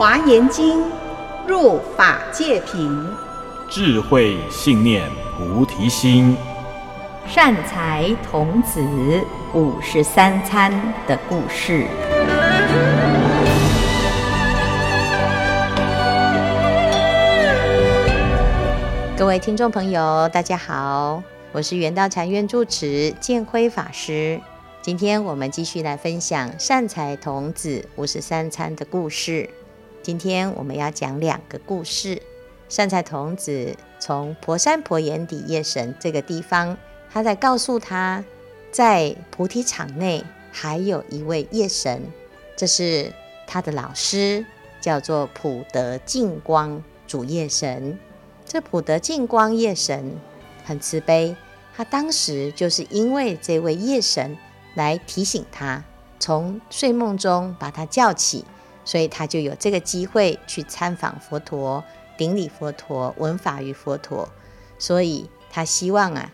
[0.00, 0.82] 华严经
[1.46, 3.06] 入法界品，
[3.68, 6.34] 智慧信念菩提心，
[7.28, 8.80] 善财童子
[9.52, 10.72] 五十三参
[11.06, 11.84] 的故事。
[19.18, 21.22] 各位听众朋友，大家好，
[21.52, 24.40] 我是圆道禅院住持建辉法师。
[24.80, 29.50] 今天我们继续来分享善财童子五十三参的故事。
[30.02, 32.22] 今天我们要讲两个故事。
[32.68, 36.76] 善财童子从婆山婆眼底夜神这个地方，
[37.12, 38.24] 他在告诉他，
[38.72, 42.02] 在菩提场内还有一位夜神，
[42.56, 43.12] 这是
[43.46, 44.46] 他的老师，
[44.80, 47.98] 叫做普德净光主夜神。
[48.46, 50.16] 这普德净光夜神
[50.64, 51.36] 很慈悲，
[51.76, 54.36] 他当时就是因为这位夜神。
[54.74, 55.82] 来提醒他，
[56.20, 58.44] 从睡梦中把他叫起，
[58.84, 61.82] 所以他就有这个机会去参访佛陀、
[62.16, 64.28] 顶礼佛陀、闻法于佛陀。
[64.78, 66.32] 所以他希望啊，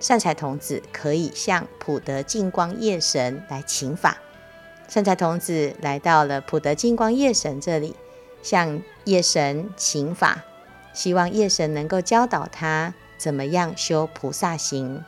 [0.00, 4.18] 善财童子可以向普德净光夜神来请法。
[4.88, 7.96] 善财童子来到了普德净光夜神这里，
[8.42, 10.44] 向夜神请法，
[10.92, 15.04] 希望夜神能够教导他怎么样修菩萨行。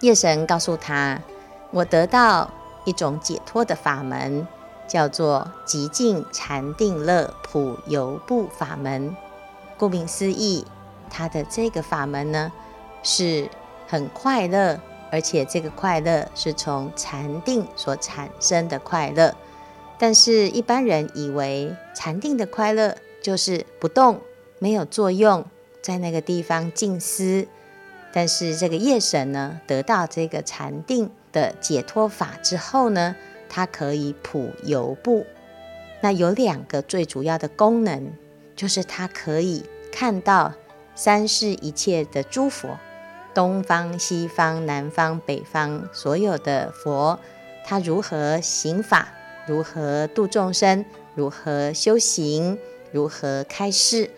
[0.00, 1.20] 夜神告诉他。
[1.70, 2.50] 我得到
[2.86, 4.48] 一种解脱的法门，
[4.88, 9.14] 叫做极静禅定乐普游步法门。
[9.76, 10.64] 顾名思义，
[11.08, 12.50] 它的这个法门呢，
[13.04, 13.48] 是
[13.86, 14.80] 很快乐，
[15.12, 19.36] 而且这个快乐是从禅定所产生的快乐。
[19.98, 24.20] 但是，一般人以为禅定的快乐就是不动，
[24.58, 25.44] 没有作用，
[25.82, 27.46] 在那个地方静思。
[28.12, 31.10] 但是，这个夜神呢，得到这个禅定。
[31.30, 33.14] 的解脱法之后呢，
[33.48, 35.26] 它可以普游步。
[36.00, 38.12] 那有两个最主要的功能，
[38.54, 40.52] 就是它可以看到
[40.94, 42.78] 三世一切的诸佛，
[43.34, 47.18] 东方、西方、南方、北方所有的佛，
[47.64, 49.08] 他如何行法，
[49.46, 52.58] 如何度众生，如何修行，
[52.92, 54.10] 如何开示，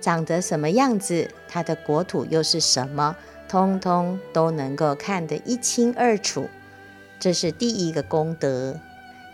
[0.00, 3.16] 长得什么样子，他的国土又是什么？
[3.48, 6.48] 通通都能够看得一清二楚，
[7.18, 8.78] 这是第一个功德。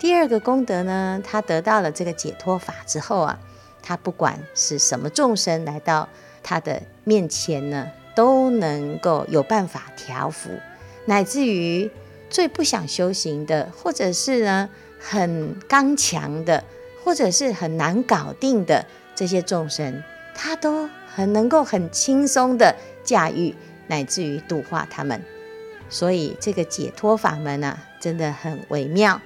[0.00, 3.38] 第二个功德呢，他得到了这个解脱法之后啊，
[3.82, 6.08] 他不管是什么众生来到
[6.42, 10.50] 他的面前呢，都能够有办法调伏，
[11.06, 11.90] 乃至于
[12.28, 14.68] 最不想修行的，或者是呢
[14.98, 16.64] 很刚强的，
[17.04, 20.02] 或者是很难搞定的这些众生，
[20.34, 23.54] 他都很能够很轻松的驾驭。
[23.88, 25.22] 乃至于度化他们，
[25.92, 29.20] 所以这个解脱法门啊，真的很微妙。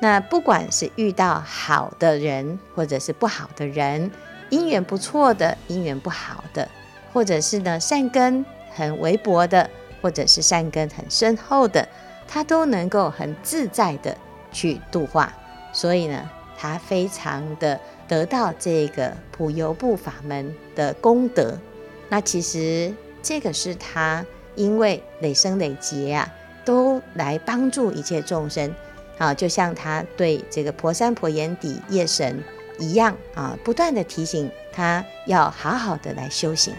[0.00, 4.10] 那不管是遇到好的人，或者是不好的人，
[4.50, 6.68] 因缘不错的，因缘不好的，
[7.12, 9.70] 或者是呢善根很微薄的，
[10.02, 11.88] 或者是善根很深厚的，
[12.26, 14.16] 他都能够很自在的
[14.50, 15.32] 去度化。
[15.72, 16.28] 所以呢，
[16.58, 17.78] 他非常的
[18.08, 21.56] 得到这个普游步法门的功德。
[22.08, 22.92] 那其实。
[23.20, 24.24] 这个是他
[24.58, 26.28] 因为累生累劫啊，
[26.64, 28.74] 都来帮助一切众生
[29.16, 32.42] 啊，就像他对这个婆山婆眼底夜神
[32.78, 36.74] 一样啊，不断地提醒他要好好的来修行，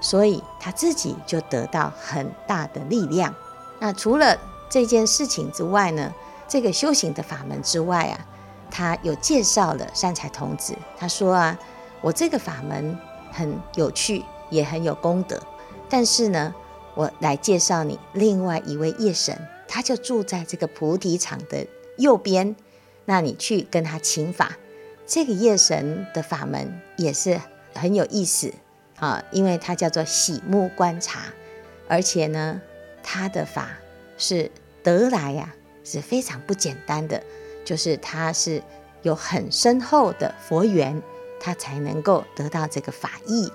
[0.00, 3.34] 所以他自己就得到很大的力量。
[3.78, 4.38] 那除了
[4.68, 6.12] 这件事情之外呢，
[6.46, 8.26] 这个修行的法门之外啊，
[8.70, 11.58] 他有介绍了善财童子，他说啊，
[12.02, 12.98] 我这个法门
[13.32, 15.40] 很有趣，也很有功德。
[15.88, 16.54] 但是呢，
[16.94, 19.36] 我来介绍你另外一位夜神，
[19.66, 21.66] 他就住在这个菩提场的
[21.98, 22.54] 右边。
[23.04, 24.56] 那你去跟他请法，
[25.06, 27.40] 这个夜神的法门也是
[27.74, 28.52] 很有意思
[28.96, 31.20] 啊，因为他叫做喜目观察，
[31.88, 32.60] 而且呢，
[33.02, 33.70] 他的法
[34.16, 34.50] 是
[34.84, 37.22] 得来呀、啊，是非常不简单的，
[37.64, 38.62] 就是他是
[39.02, 41.02] 有很深厚的佛缘，
[41.40, 43.50] 他才能够得到这个法意。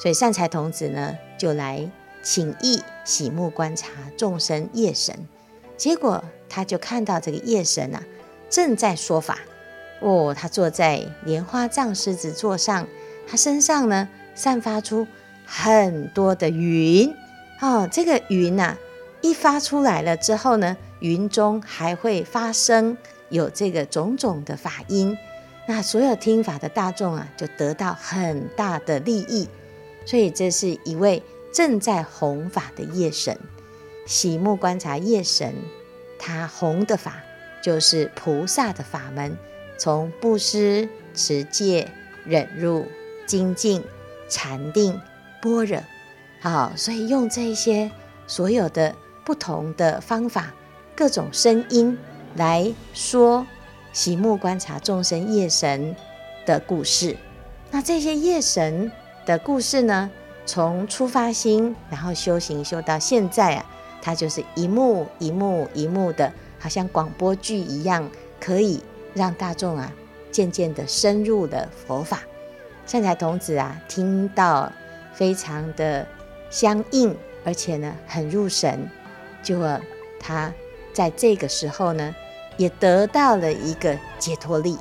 [0.00, 1.88] 所以善财童子呢，就来
[2.22, 5.26] 请意洗目观察众生夜神，
[5.76, 8.02] 结果他就看到这个夜神啊，
[8.48, 9.38] 正在说法。
[10.00, 12.86] 哦，他坐在莲花藏狮子座上，
[13.26, 15.06] 他身上呢散发出
[15.44, 17.12] 很多的云。
[17.60, 18.76] 哦，这个云呐，
[19.20, 22.96] 一发出来了之后呢，云中还会发生
[23.28, 25.16] 有这个种种的法音。
[25.66, 29.48] 那所有听法的大众啊，就得到很大的利益。
[30.04, 33.38] 所以这是一位正在弘法的夜神，
[34.06, 35.54] 喜目观察夜神，
[36.18, 37.22] 他弘的法
[37.62, 39.36] 就是菩萨的法门，
[39.76, 41.90] 从布施、持戒、
[42.24, 42.86] 忍辱、
[43.26, 43.84] 精进、
[44.28, 44.98] 禅定、
[45.42, 45.78] 般若。
[46.40, 47.90] 好，所以用这些
[48.26, 50.54] 所有的不同的方法，
[50.96, 51.98] 各种声音
[52.34, 53.46] 来说
[53.92, 55.94] 喜木观察众生夜神
[56.46, 57.16] 的故事。
[57.70, 58.90] 那这些夜神
[59.24, 60.10] 的故事呢，
[60.44, 63.64] 从出发心，然后修行修到现在啊，
[64.00, 68.08] 它就是一幕一幕一幕的，好像广播剧一样，
[68.40, 68.82] 可以
[69.14, 69.92] 让大众啊
[70.30, 72.20] 渐渐的深入了佛法。
[72.86, 74.72] 善财童子啊，听到
[75.12, 76.06] 非常的。
[76.50, 77.16] 相应，
[77.46, 78.86] 而且呢，很入神，
[79.42, 79.58] 就
[80.20, 80.52] 他
[80.92, 82.14] 在这个时候呢，
[82.58, 84.76] 也得到了一个解脱力，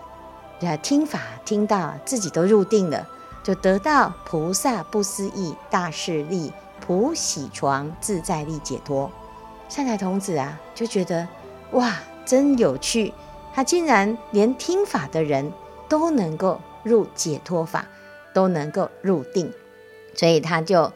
[0.59, 3.07] 啊，听法听到自己都入定了，
[3.43, 9.11] 就得到菩萨不思议大势力，普喜床自在力解脱。
[9.69, 11.27] 善财童子啊，就觉得
[11.71, 13.13] 哇，真有趣，
[13.53, 15.51] 他竟然连听法的人
[15.87, 17.87] 都能够入解脱法，
[18.33, 19.53] 都能够入定，
[20.15, 20.91] 所以他就。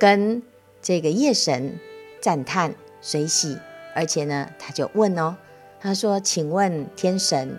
[0.00, 0.44] 跟
[0.80, 1.80] 这个夜神
[2.22, 3.58] 赞叹随喜，
[3.96, 5.34] 而且呢，他就问哦，
[5.80, 7.58] 他说：“请问天神，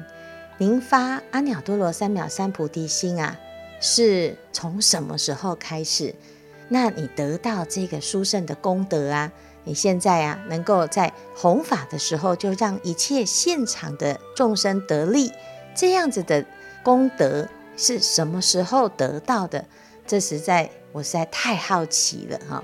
[0.58, 3.38] 您发阿耨多罗三藐三菩提心啊，
[3.80, 6.14] 是从什么时候开始？
[6.68, 9.31] 那你得到这个殊胜的功德啊？
[9.64, 15.31] 你现在啊，能够在弘法的时候，就让一切现场的众生得利，
[15.76, 16.46] 这样子的
[16.84, 17.48] 功德
[17.78, 19.66] 是什么时候得到的？
[20.06, 22.64] 这实在。”我实在太好奇了哈！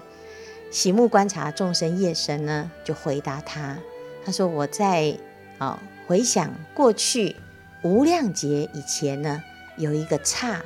[0.71, 3.77] 喜木观察众生夜神呢，就回答他，
[4.25, 5.15] 他说：“我在
[5.59, 7.35] 啊回想过去
[7.83, 9.43] 无量劫以前呢，
[9.77, 10.59] 有一个刹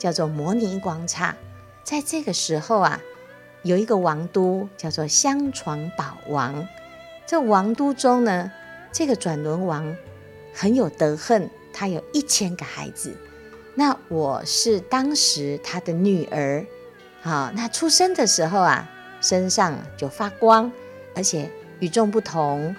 [0.00, 1.36] 叫做摩尼光刹，
[1.84, 3.00] 在这个时候啊，
[3.62, 6.66] 有一个王都叫做香幢宝王。
[7.26, 8.50] 这王都中呢，
[8.90, 9.94] 这个转轮王
[10.54, 13.14] 很有德恨，他有一千个孩子。
[13.74, 16.64] 那我是当时他的女儿。”
[17.22, 18.88] 好，那出生的时候啊，
[19.20, 20.72] 身上就发光，
[21.14, 22.74] 而且与众不同。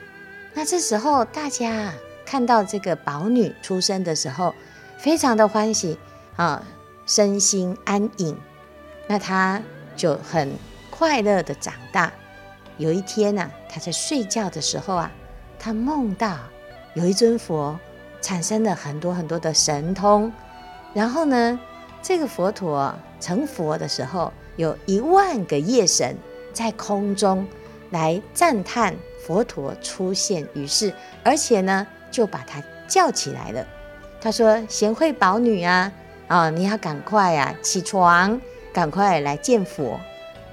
[0.56, 1.94] 那这时候大家
[2.26, 4.56] 看到这个宝女出生的时候，
[4.98, 5.98] 非常的欢喜
[6.36, 6.66] 啊，
[7.12, 8.38] 身心安隐。
[9.06, 9.62] 那他
[9.98, 10.54] 就很
[10.90, 12.14] 快乐的长大。
[12.78, 15.12] 有一天呢、啊，她在睡觉的时候啊，
[15.60, 16.38] 他梦到
[16.94, 17.78] 有一尊佛
[18.22, 20.32] 产生了很多很多的神通，
[20.94, 21.60] 然后呢，
[22.02, 26.16] 这个佛陀成佛的时候，有一万个夜神
[26.54, 27.46] 在空中
[27.90, 30.94] 来赞叹佛陀出现于世，
[31.26, 33.68] 而且呢，就把他叫起来了。
[34.22, 35.92] 他说：“贤惠宝女啊，
[36.32, 38.40] 啊，你要赶快啊起床，
[38.72, 40.00] 赶快来见佛。”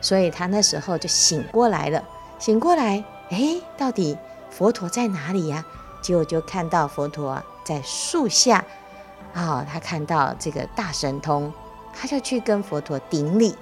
[0.03, 2.03] 所以他那时候就醒过来了。
[2.41, 4.19] 醒过来，哎，到底
[4.51, 5.65] 佛陀在哪里呀？
[6.03, 8.65] 结果就看到佛陀在树下。
[9.35, 11.53] 啊，他看到这个大神通。
[11.95, 13.57] 他就去跟佛陀顶礼，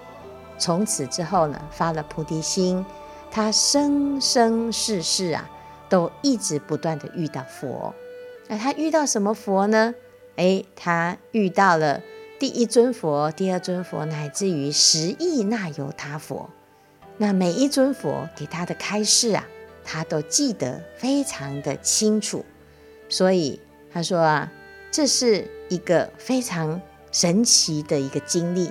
[0.59, 2.85] 从此之后呢，发了菩提心。
[3.31, 5.47] 他生生世世啊，
[5.91, 7.95] 都一直不断的遇到佛。
[8.49, 9.95] 那他遇到什么佛呢？
[10.37, 12.03] 哎，他遇到了
[12.38, 16.49] 第一尊佛、第二尊佛，乃至于十亿那由他佛。
[17.19, 19.44] 那每一尊佛给他的开示啊，
[19.85, 22.44] 他都记得非常的清楚。
[23.09, 23.61] 所以
[23.93, 24.53] 他说啊，
[24.91, 26.81] 这是一个非常。
[27.13, 28.70] 神奇的一个经历，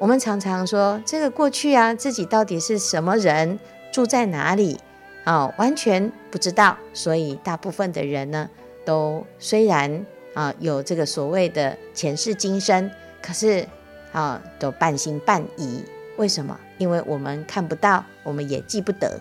[0.00, 3.60] 我们常常说这个过去啊，自己到底是什么人，
[3.92, 4.80] 住在哪里、
[5.24, 6.76] 哦，完全不知道。
[6.92, 8.50] 所以大部分的人呢，
[8.84, 10.04] 都虽然
[10.36, 12.90] 啊有这个所谓的前世今生，
[13.22, 13.66] 可是
[14.12, 15.82] 啊都半信半疑。
[16.18, 16.60] 为什么？
[16.76, 19.18] 因为我们看不到，我们也记不得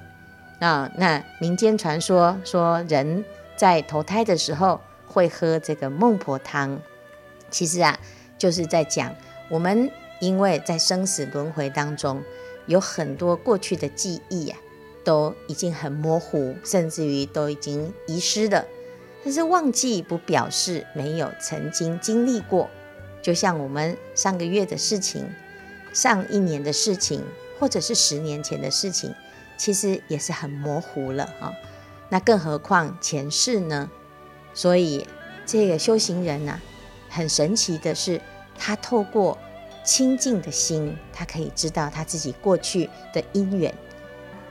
[0.59, 0.91] 啊。
[0.97, 3.23] 那民间传说说人
[3.55, 6.79] 在投胎的时候会喝这个孟婆汤，
[7.49, 7.97] 其实啊。
[8.37, 9.15] 就是在讲
[9.47, 12.21] 我们，因为在生死轮回当中，
[12.65, 14.57] 有很多过去的记忆啊，
[15.05, 18.65] 都已经很模糊，甚至于都已经遗失了。
[19.25, 22.69] 但是忘记不表示没有曾经经历过。
[23.23, 25.27] 就像我们上个月的事情，
[25.91, 27.23] 上一年的事情，
[27.59, 29.15] 或者是十年前的事情，
[29.57, 31.51] 其实也是很模糊了啊。
[32.09, 33.89] 那更何况前世呢？
[34.53, 35.07] 所以
[35.43, 36.61] 这个修行人啊。
[37.09, 38.21] 很神奇的是，
[38.57, 39.37] 他透过
[39.83, 43.73] 清净的心，他可以知道他自己过去的因缘。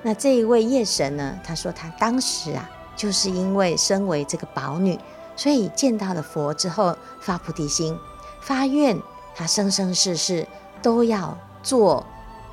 [0.02, 1.38] 那这一位业神呢？
[1.44, 4.98] 他说他当时啊，就是因为身为这个宝女，
[5.36, 7.98] 所以见到了佛之后发菩提心，
[8.40, 9.00] 发愿
[9.34, 10.46] 他生生世世
[10.82, 12.06] 都要做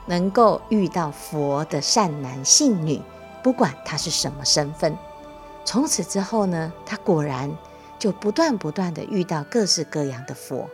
[0.06, 3.02] 能够遇到佛的善男信女，
[3.44, 4.98] 不管他是什么身份。
[5.64, 7.56] 从此之后呢，他果然。
[8.00, 10.68] 就不断不断的遇到各式各样的佛，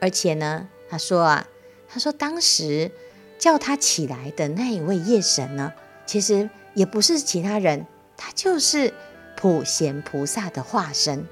[0.00, 1.44] 而且呢，他说啊，
[1.88, 2.92] 他说当时
[3.36, 5.72] 叫他起来的那一位夜神呢，
[6.06, 7.84] 其实也不是其他人，
[8.16, 8.94] 他就是
[9.40, 11.24] 普贤菩萨的化身。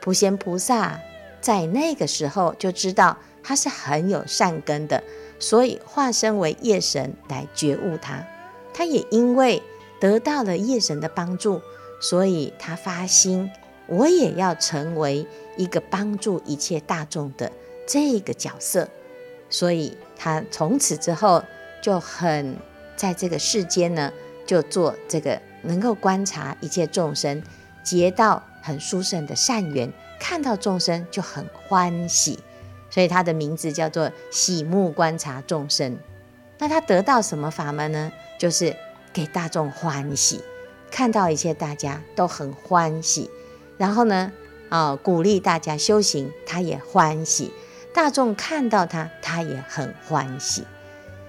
[0.00, 1.00] 普贤菩萨
[1.40, 5.04] 在那个时候就知道他是很有善根的，
[5.38, 8.26] 所以化身为夜神来觉悟他。
[8.74, 9.62] 他也因为
[10.00, 11.62] 得到了夜神的帮助，
[12.00, 13.48] 所以他发心，
[13.86, 15.24] 我也要成为
[15.56, 17.52] 一个帮助一切大众的
[17.86, 18.88] 这个角色。
[19.48, 21.44] 所以他从此之后
[21.80, 22.56] 就很
[22.96, 24.12] 在这个世间呢，
[24.44, 27.42] 就做这个能够观察一切众生，
[27.82, 32.38] 结到很殊胜的善缘，看到众生就很欢喜，
[32.90, 35.98] 所以他的名字叫做喜目观察众生。
[36.58, 38.12] 那他得到什么法门呢？
[38.38, 38.76] 就是
[39.12, 40.42] 给大众欢喜，
[40.90, 43.30] 看到一切大家都很欢喜，
[43.76, 44.32] 然后呢，
[44.68, 47.52] 啊、鼓励大家修行，他也欢喜，
[47.92, 50.64] 大众看到他，他也很欢喜。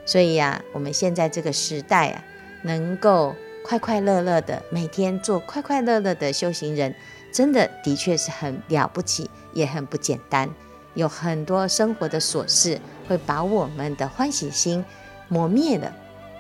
[0.06, 2.24] 所以呀、啊，我们现在这个时代啊，
[2.62, 6.94] 能够快快乐乐的每天做快快乐乐的修行人，
[7.34, 10.48] 真的的确是很了不起，也很不简单。
[10.94, 14.86] 有很多生活的琐事会把我们的欢喜心
[15.30, 15.92] 磨灭了。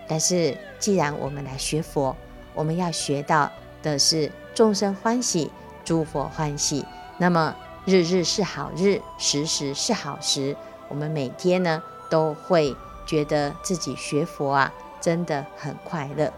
[0.07, 2.15] 但是，既然我们来学佛，
[2.53, 3.51] 我们要学到
[3.81, 5.49] 的是众生欢喜，
[5.83, 6.85] 诸佛欢喜。
[7.17, 7.55] 那么，
[7.85, 10.55] 日日是好日，时时是好时。
[10.89, 12.75] 我们每天呢，都会
[13.07, 16.31] 觉得自己学佛啊，真的很快乐。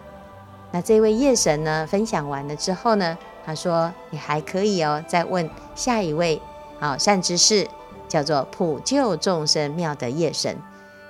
[0.71, 6.41] 那这位夜神呢，分享完了之后呢，他说：“你还可以哦，再问下一位
[6.79, 7.67] 啊善知识，
[8.09, 10.57] 叫做普救众生妙德夜神。”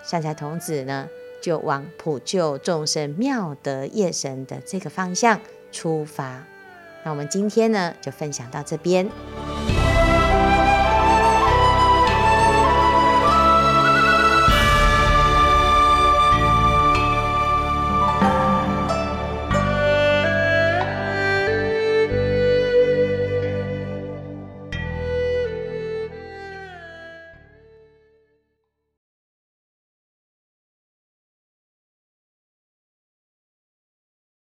[0.05, 1.07] 善财童子呢，
[1.41, 6.43] 就往普救众生妙德夜神的这个方向出发。
[7.03, 9.09] 那我们今天呢，就分享到这边。